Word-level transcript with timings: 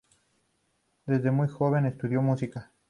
Desde 1.05 1.29
muy 1.29 1.47
joven 1.47 1.85
estudió 1.85 2.23
música. 2.23 2.71